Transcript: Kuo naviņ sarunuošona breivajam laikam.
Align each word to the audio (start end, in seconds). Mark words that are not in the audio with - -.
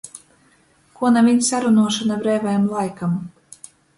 Kuo 0.99 1.11
naviņ 1.17 1.41
sarunuošona 1.49 2.19
breivajam 2.23 2.65
laikam. 2.79 3.15